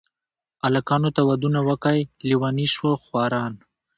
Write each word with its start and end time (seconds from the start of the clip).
الکانو 0.67 1.09
ته 1.15 1.21
ودونه 1.29 1.59
وکئ 1.69 1.99
لېوني 2.27 2.67
شوه 2.75 2.91
خواران. 3.03 3.53